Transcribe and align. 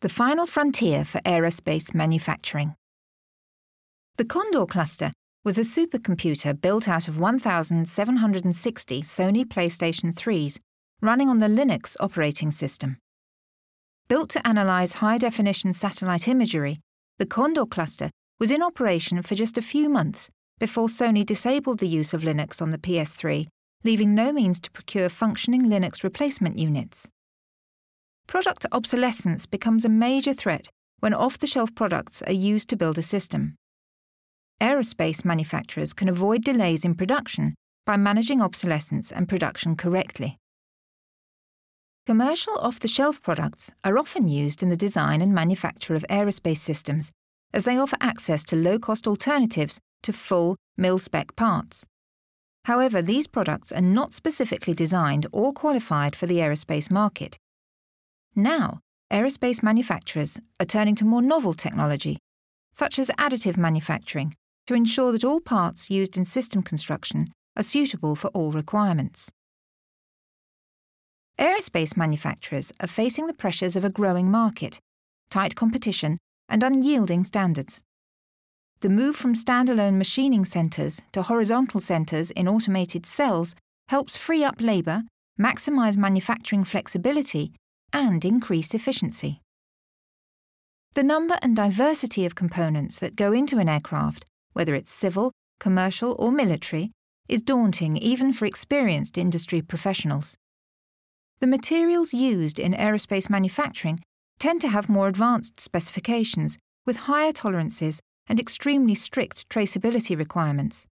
the 0.00 0.08
final 0.08 0.46
frontier 0.46 1.04
for 1.04 1.20
aerospace 1.20 1.94
manufacturing. 1.94 2.74
The 4.16 4.24
Condor 4.24 4.64
cluster 4.64 5.12
was 5.44 5.58
a 5.58 5.62
supercomputer 5.62 6.58
built 6.58 6.88
out 6.88 7.06
of 7.06 7.18
1,760 7.18 9.02
Sony 9.02 9.44
PlayStation 9.44 10.14
3s 10.14 10.58
running 11.02 11.28
on 11.28 11.38
the 11.38 11.46
Linux 11.46 11.96
operating 12.00 12.50
system. 12.50 12.96
Built 14.08 14.30
to 14.30 14.46
analyze 14.46 14.94
high 14.94 15.18
definition 15.18 15.72
satellite 15.72 16.28
imagery, 16.28 16.78
the 17.18 17.26
Condor 17.26 17.66
cluster 17.66 18.10
was 18.38 18.50
in 18.50 18.62
operation 18.62 19.22
for 19.22 19.34
just 19.34 19.58
a 19.58 19.62
few 19.62 19.88
months 19.88 20.30
before 20.58 20.88
Sony 20.88 21.24
disabled 21.24 21.78
the 21.78 21.88
use 21.88 22.14
of 22.14 22.22
Linux 22.22 22.60
on 22.62 22.70
the 22.70 22.78
PS3, 22.78 23.46
leaving 23.84 24.14
no 24.14 24.32
means 24.32 24.58
to 24.60 24.70
procure 24.70 25.10
functioning 25.10 25.66
Linux 25.66 26.02
replacement 26.02 26.58
units. 26.58 27.06
Product 28.30 28.64
obsolescence 28.70 29.44
becomes 29.44 29.84
a 29.84 29.88
major 29.88 30.32
threat 30.32 30.68
when 31.00 31.12
off 31.12 31.36
the 31.36 31.48
shelf 31.48 31.74
products 31.74 32.22
are 32.22 32.32
used 32.32 32.68
to 32.68 32.76
build 32.76 32.96
a 32.96 33.02
system. 33.02 33.56
Aerospace 34.60 35.24
manufacturers 35.24 35.92
can 35.92 36.08
avoid 36.08 36.44
delays 36.44 36.84
in 36.84 36.94
production 36.94 37.56
by 37.84 37.96
managing 37.96 38.40
obsolescence 38.40 39.10
and 39.10 39.28
production 39.28 39.74
correctly. 39.74 40.36
Commercial 42.06 42.56
off 42.58 42.78
the 42.78 42.86
shelf 42.86 43.20
products 43.20 43.72
are 43.82 43.98
often 43.98 44.28
used 44.28 44.62
in 44.62 44.68
the 44.68 44.76
design 44.76 45.20
and 45.20 45.34
manufacture 45.34 45.96
of 45.96 46.04
aerospace 46.08 46.58
systems, 46.58 47.10
as 47.52 47.64
they 47.64 47.76
offer 47.76 47.96
access 48.00 48.44
to 48.44 48.54
low 48.54 48.78
cost 48.78 49.08
alternatives 49.08 49.80
to 50.04 50.12
full 50.12 50.54
mil 50.76 51.00
spec 51.00 51.34
parts. 51.34 51.84
However, 52.66 53.02
these 53.02 53.26
products 53.26 53.72
are 53.72 53.80
not 53.80 54.14
specifically 54.14 54.72
designed 54.72 55.26
or 55.32 55.52
qualified 55.52 56.14
for 56.14 56.26
the 56.26 56.36
aerospace 56.36 56.92
market. 56.92 57.36
Now, 58.34 58.80
aerospace 59.12 59.62
manufacturers 59.62 60.38
are 60.58 60.66
turning 60.66 60.94
to 60.96 61.04
more 61.04 61.22
novel 61.22 61.54
technology, 61.54 62.18
such 62.72 62.98
as 62.98 63.10
additive 63.18 63.56
manufacturing, 63.56 64.34
to 64.66 64.74
ensure 64.74 65.12
that 65.12 65.24
all 65.24 65.40
parts 65.40 65.90
used 65.90 66.16
in 66.16 66.24
system 66.24 66.62
construction 66.62 67.32
are 67.56 67.62
suitable 67.62 68.14
for 68.14 68.28
all 68.28 68.52
requirements. 68.52 69.30
Aerospace 71.38 71.96
manufacturers 71.96 72.72
are 72.80 72.86
facing 72.86 73.26
the 73.26 73.34
pressures 73.34 73.74
of 73.74 73.84
a 73.84 73.90
growing 73.90 74.30
market, 74.30 74.78
tight 75.30 75.56
competition, 75.56 76.18
and 76.48 76.62
unyielding 76.62 77.24
standards. 77.24 77.80
The 78.80 78.88
move 78.88 79.16
from 79.16 79.34
standalone 79.34 79.96
machining 79.96 80.44
centres 80.44 81.02
to 81.12 81.22
horizontal 81.22 81.80
centres 81.80 82.30
in 82.30 82.48
automated 82.48 83.06
cells 83.06 83.54
helps 83.88 84.16
free 84.16 84.44
up 84.44 84.60
labour, 84.60 85.02
maximise 85.38 85.96
manufacturing 85.96 86.64
flexibility, 86.64 87.52
and 87.92 88.24
increase 88.24 88.74
efficiency. 88.74 89.40
The 90.94 91.02
number 91.02 91.38
and 91.42 91.54
diversity 91.54 92.26
of 92.26 92.34
components 92.34 92.98
that 92.98 93.16
go 93.16 93.32
into 93.32 93.58
an 93.58 93.68
aircraft, 93.68 94.24
whether 94.52 94.74
it's 94.74 94.92
civil, 94.92 95.32
commercial, 95.60 96.16
or 96.18 96.32
military, 96.32 96.90
is 97.28 97.42
daunting 97.42 97.96
even 97.96 98.32
for 98.32 98.44
experienced 98.44 99.16
industry 99.16 99.62
professionals. 99.62 100.36
The 101.40 101.46
materials 101.46 102.12
used 102.12 102.58
in 102.58 102.72
aerospace 102.72 103.30
manufacturing 103.30 104.00
tend 104.38 104.60
to 104.62 104.68
have 104.68 104.88
more 104.88 105.06
advanced 105.06 105.60
specifications 105.60 106.58
with 106.86 107.06
higher 107.08 107.32
tolerances 107.32 108.00
and 108.26 108.40
extremely 108.40 108.94
strict 108.94 109.48
traceability 109.48 110.18
requirements. 110.18 110.86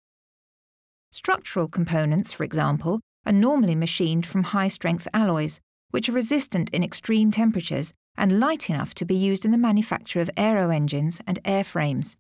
Structural 1.11 1.69
components, 1.69 2.33
for 2.33 2.45
example, 2.45 3.01
are 3.25 3.33
normally 3.33 3.75
machined 3.75 4.27
from 4.27 4.43
high 4.43 4.69
strength 4.69 5.09
alloys, 5.15 5.61
which 5.91 6.09
are 6.09 6.13
resistant 6.13 6.71
in 6.71 6.83
extreme 6.83 7.31
temperatures 7.31 7.93
and 8.17 8.41
light 8.41 8.71
enough 8.71 8.95
to 8.95 9.05
be 9.05 9.15
used 9.15 9.45
in 9.45 9.51
the 9.51 9.59
manufacture 9.59 10.21
of 10.21 10.31
aero 10.37 10.71
engines 10.71 11.21
and 11.27 11.43
airframes. 11.45 12.17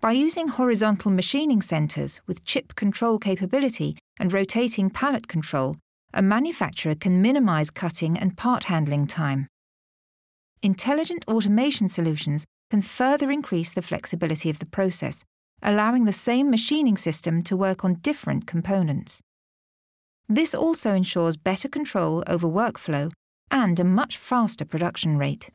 By 0.00 0.12
using 0.12 0.48
horizontal 0.48 1.10
machining 1.10 1.62
centres 1.62 2.20
with 2.26 2.44
chip 2.44 2.74
control 2.74 3.18
capability 3.18 3.96
and 4.18 4.32
rotating 4.32 4.90
pallet 4.90 5.28
control, 5.28 5.76
a 6.12 6.22
manufacturer 6.22 6.94
can 6.94 7.22
minimise 7.22 7.70
cutting 7.70 8.18
and 8.18 8.36
part 8.36 8.64
handling 8.64 9.06
time. 9.06 9.48
Intelligent 10.62 11.24
automation 11.26 11.88
solutions 11.88 12.44
can 12.70 12.82
further 12.82 13.30
increase 13.30 13.70
the 13.70 13.82
flexibility 13.82 14.50
of 14.50 14.58
the 14.58 14.66
process, 14.66 15.24
allowing 15.62 16.04
the 16.04 16.12
same 16.12 16.50
machining 16.50 16.96
system 16.96 17.42
to 17.42 17.56
work 17.56 17.84
on 17.84 17.94
different 17.96 18.46
components. 18.46 19.20
This 20.28 20.54
also 20.54 20.94
ensures 20.94 21.36
better 21.36 21.68
control 21.68 22.24
over 22.26 22.46
workflow 22.46 23.12
and 23.50 23.78
a 23.78 23.84
much 23.84 24.16
faster 24.16 24.64
production 24.64 25.18
rate. 25.18 25.50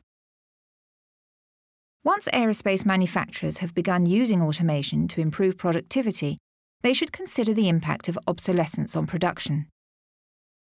Once 2.02 2.28
aerospace 2.32 2.86
manufacturers 2.86 3.58
have 3.58 3.74
begun 3.74 4.06
using 4.06 4.40
automation 4.40 5.06
to 5.08 5.20
improve 5.20 5.58
productivity, 5.58 6.38
they 6.82 6.94
should 6.94 7.12
consider 7.12 7.52
the 7.52 7.68
impact 7.68 8.08
of 8.08 8.18
obsolescence 8.26 8.96
on 8.96 9.06
production. 9.06 9.66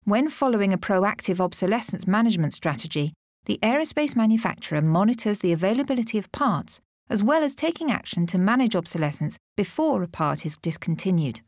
When 0.04 0.28
following 0.28 0.72
a 0.72 0.78
proactive 0.78 1.38
obsolescence 1.38 2.06
management 2.06 2.54
strategy, 2.54 3.12
the 3.44 3.60
aerospace 3.62 4.16
manufacturer 4.16 4.81
monitors 4.81 5.38
the 5.38 5.52
availability 5.52 6.19
of 6.19 6.32
parts 6.32 6.81
as 7.12 7.22
well 7.22 7.44
as 7.44 7.54
taking 7.54 7.91
action 7.91 8.26
to 8.26 8.38
manage 8.38 8.75
obsolescence 8.75 9.36
before 9.54 10.02
a 10.02 10.08
part 10.08 10.47
is 10.47 10.56
discontinued. 10.56 11.41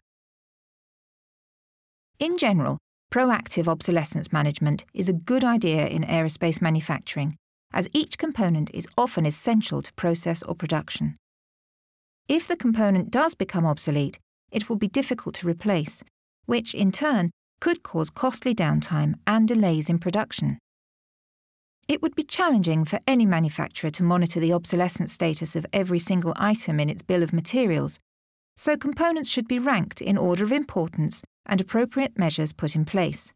In 2.20 2.38
general, 2.38 2.78
proactive 3.12 3.66
obsolescence 3.66 4.32
management 4.32 4.84
is 4.94 5.08
a 5.08 5.12
good 5.12 5.42
idea 5.42 5.88
in 5.88 6.04
aerospace 6.04 6.62
manufacturing, 6.62 7.36
as 7.72 7.88
each 7.92 8.18
component 8.18 8.70
is 8.72 8.86
often 8.96 9.26
essential 9.26 9.82
to 9.82 9.92
process 9.94 10.42
or 10.44 10.54
production. 10.54 11.16
If 12.28 12.46
the 12.46 12.56
component 12.56 13.10
does 13.10 13.34
become 13.34 13.66
obsolete, 13.66 14.20
it 14.52 14.68
will 14.68 14.76
be 14.76 14.86
difficult 14.86 15.34
to 15.36 15.48
replace, 15.48 16.04
which 16.46 16.72
in 16.72 16.92
turn 16.92 17.30
could 17.60 17.82
cause 17.82 18.10
costly 18.10 18.54
downtime 18.54 19.14
and 19.26 19.48
delays 19.48 19.90
in 19.90 19.98
production. 19.98 20.58
It 21.88 22.00
would 22.00 22.14
be 22.14 22.22
challenging 22.22 22.84
for 22.84 23.00
any 23.08 23.26
manufacturer 23.26 23.90
to 23.90 24.04
monitor 24.04 24.38
the 24.38 24.52
obsolescence 24.52 25.12
status 25.12 25.56
of 25.56 25.66
every 25.72 25.98
single 25.98 26.32
item 26.36 26.78
in 26.78 26.88
its 26.88 27.02
bill 27.02 27.24
of 27.24 27.32
materials, 27.32 27.98
so 28.56 28.76
components 28.76 29.28
should 29.28 29.48
be 29.48 29.58
ranked 29.58 30.00
in 30.00 30.16
order 30.16 30.44
of 30.44 30.52
importance 30.52 31.22
and 31.46 31.60
appropriate 31.60 32.18
measures 32.18 32.52
put 32.52 32.74
in 32.74 32.84
place. 32.84 33.32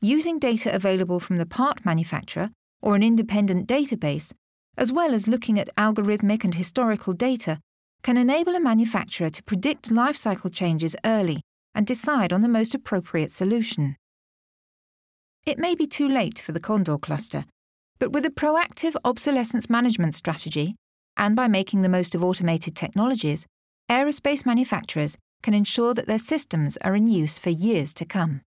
Using 0.00 0.38
data 0.38 0.74
available 0.74 1.20
from 1.20 1.38
the 1.38 1.46
part 1.46 1.84
manufacturer 1.84 2.50
or 2.80 2.94
an 2.94 3.02
independent 3.02 3.66
database, 3.66 4.32
as 4.76 4.92
well 4.92 5.12
as 5.12 5.26
looking 5.26 5.58
at 5.58 5.74
algorithmic 5.76 6.44
and 6.44 6.54
historical 6.54 7.12
data, 7.12 7.58
can 8.02 8.16
enable 8.16 8.54
a 8.54 8.60
manufacturer 8.60 9.30
to 9.30 9.42
predict 9.42 9.90
life 9.90 10.16
cycle 10.16 10.50
changes 10.50 10.94
early 11.04 11.40
and 11.74 11.86
decide 11.86 12.32
on 12.32 12.42
the 12.42 12.48
most 12.48 12.74
appropriate 12.74 13.32
solution. 13.32 13.96
It 15.44 15.58
may 15.58 15.74
be 15.74 15.86
too 15.86 16.08
late 16.08 16.38
for 16.38 16.52
the 16.52 16.60
Condor 16.60 16.98
cluster, 16.98 17.44
but 17.98 18.12
with 18.12 18.24
a 18.24 18.30
proactive 18.30 18.94
obsolescence 19.04 19.68
management 19.68 20.14
strategy, 20.14 20.76
and 21.16 21.34
by 21.34 21.48
making 21.48 21.82
the 21.82 21.88
most 21.88 22.14
of 22.14 22.22
automated 22.22 22.76
technologies, 22.76 23.46
aerospace 23.90 24.46
manufacturers 24.46 25.16
can 25.42 25.54
ensure 25.54 25.94
that 25.94 26.06
their 26.06 26.18
systems 26.18 26.76
are 26.78 26.96
in 26.96 27.08
use 27.08 27.38
for 27.38 27.50
years 27.50 27.94
to 27.94 28.04
come. 28.04 28.42